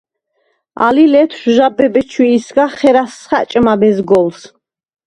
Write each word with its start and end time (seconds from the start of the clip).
ალი 0.85 1.05
ლეთშვ 1.13 1.45
ჟაბე 1.55 1.87
ბეჩვიისგა 1.93 2.65
ხერას 2.77 3.13
ხა̈ჭმა 3.29 3.73
მეზგოლს. 3.79 4.39